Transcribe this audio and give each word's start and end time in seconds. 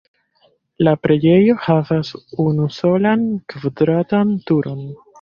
La 0.87 0.93
preĝejo 1.07 1.57
havas 1.67 2.15
unusolan 2.49 3.31
kvadratan 3.55 4.39
turon. 4.51 4.87